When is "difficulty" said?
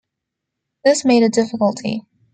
1.29-2.07